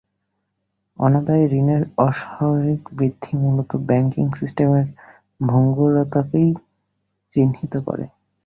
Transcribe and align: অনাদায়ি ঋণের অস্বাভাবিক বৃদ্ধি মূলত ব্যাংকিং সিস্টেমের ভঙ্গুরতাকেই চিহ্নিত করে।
অনাদায়ি 0.99 1.45
ঋণের 1.53 1.81
অস্বাভাবিক 1.97 2.81
বৃদ্ধি 2.93 3.33
মূলত 3.37 3.71
ব্যাংকিং 3.87 4.25
সিস্টেমের 4.35 4.87
ভঙ্গুরতাকেই 5.41 6.49
চিহ্নিত 7.35 7.73
করে। 7.87 8.05